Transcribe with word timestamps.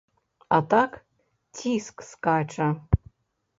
А 0.55 0.57
так, 0.71 0.91
ціск 1.59 2.01
скача. 2.09 2.69